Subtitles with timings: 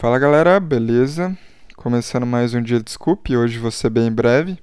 [0.00, 1.36] Fala galera, beleza?
[1.76, 4.58] Começando mais um dia de Scoop, hoje vou ser bem breve.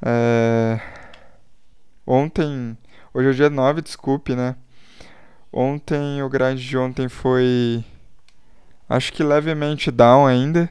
[0.00, 0.80] É...
[2.06, 2.78] Ontem,
[3.12, 4.54] hoje é o dia 9 de Scoop, né?
[5.52, 7.84] Ontem, o grind de ontem foi,
[8.88, 10.70] acho que levemente down ainda.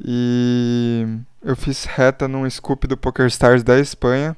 [0.00, 1.04] E
[1.42, 4.36] eu fiz reta num Scoop do PokerStars da Espanha,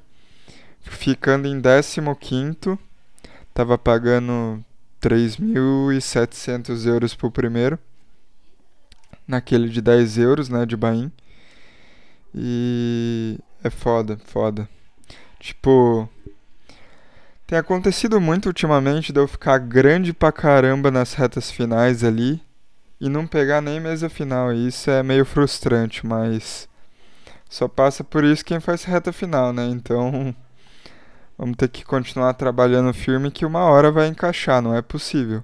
[0.80, 2.78] ficando em 15º.
[3.52, 4.64] Tava pagando
[5.02, 7.78] 3.700 euros pro primeiro
[9.30, 11.10] naquele de 10 euros, né, de Bahia.
[12.34, 14.68] E é foda, foda.
[15.38, 16.08] Tipo,
[17.46, 22.42] tem acontecido muito ultimamente de eu ficar grande pra caramba nas retas finais ali
[23.00, 24.52] e não pegar nem mesa final.
[24.52, 26.68] E isso é meio frustrante, mas
[27.48, 29.66] só passa por isso quem faz reta final, né?
[29.66, 30.34] Então
[31.38, 35.42] vamos ter que continuar trabalhando firme que uma hora vai encaixar, não é possível.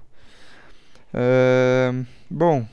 [1.13, 1.93] É...
[2.29, 2.67] Bom,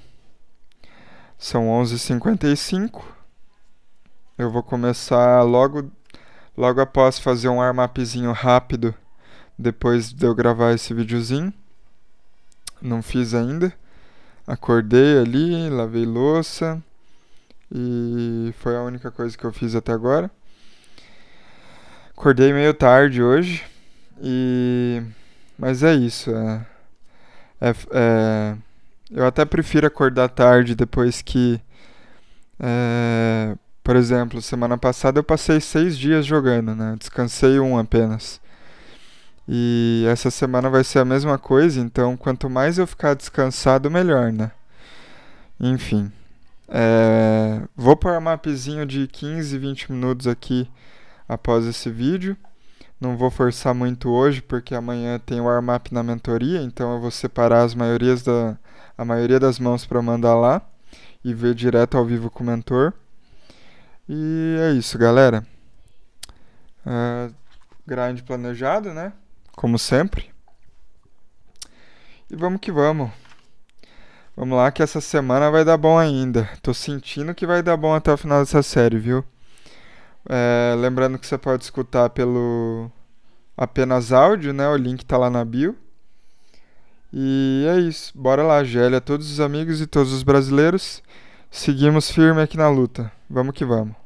[1.45, 3.03] são 11h55.
[4.39, 5.93] Eu vou começar logo,
[6.57, 8.95] logo após fazer um armapzinho rápido
[9.59, 11.53] depois de eu gravar esse videozinho.
[12.81, 13.75] Não fiz ainda.
[14.47, 16.83] Acordei ali, lavei louça
[17.71, 20.31] e foi a única coisa que eu fiz até agora.
[22.17, 23.63] Acordei meio tarde hoje
[24.19, 25.03] e
[25.59, 26.31] mas é isso.
[26.31, 26.67] É,
[27.61, 28.57] é, é
[29.11, 31.61] eu até prefiro acordar tarde depois que.
[32.59, 36.97] É, por exemplo, semana passada eu passei seis dias jogando, né?
[36.99, 38.41] Descansei um apenas.
[39.49, 44.33] E essa semana vai ser a mesma coisa, então quanto mais eu ficar descansado, melhor,
[44.33, 44.51] né?
[45.61, 46.11] Enfim.
[46.69, 50.69] É, vou pôr um mapzinho de 15, 20 minutos aqui
[51.29, 52.37] após esse vídeo.
[53.05, 57.11] Não vou forçar muito hoje, porque amanhã tem o warm-up na mentoria, então eu vou
[57.11, 58.57] separar as maiorias da,
[58.97, 60.63] a maioria das mãos para mandar lá
[61.23, 62.95] e ver direto ao vivo com o mentor.
[64.09, 65.47] E é isso, galera.
[66.87, 67.35] Uh,
[67.87, 69.13] grind planejado, né?
[69.53, 70.31] Como sempre.
[72.31, 73.11] E vamos que vamos.
[74.35, 76.49] Vamos lá que essa semana vai dar bom ainda.
[76.63, 79.23] Tô sentindo que vai dar bom até o final dessa série, viu?
[80.27, 82.91] É, lembrando que você pode escutar pelo
[83.57, 84.69] apenas áudio, né?
[84.69, 85.77] O link tá lá na bio.
[87.13, 88.13] E é isso.
[88.15, 91.03] Bora lá, Gélia, todos os amigos e todos os brasileiros.
[91.51, 93.13] Seguimos firme aqui na luta.
[93.31, 94.04] Vamos que vamos.